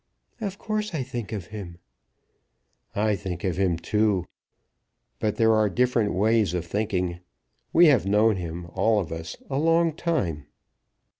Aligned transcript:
"Of 0.39 0.57
course 0.57 0.95
I 0.95 1.03
think 1.03 1.31
of 1.31 1.45
him." 1.53 1.77
"I 2.95 3.15
think 3.15 3.43
of 3.43 3.57
him 3.57 3.77
too; 3.77 4.25
but 5.19 5.35
there 5.35 5.53
are 5.53 5.69
different 5.69 6.15
ways 6.15 6.55
of 6.55 6.65
thinking. 6.65 7.19
We 7.71 7.85
have 7.85 8.07
known 8.07 8.37
him, 8.37 8.65
all 8.73 8.99
of 8.99 9.11
us, 9.11 9.37
a 9.47 9.59
long 9.59 9.93
time." 9.93 10.47